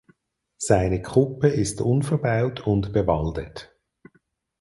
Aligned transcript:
Seine 0.57 1.03
Kuppe 1.03 1.47
ist 1.49 1.79
unverbaut 1.79 2.65
und 2.65 2.91
bewaldet. 2.91 3.77